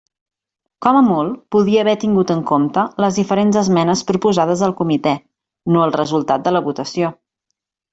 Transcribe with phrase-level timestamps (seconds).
[0.85, 5.17] Com a molt podia haver tingut en compte les diferents esmenes proposades al comitè,
[5.77, 7.19] no el resultat de la votació.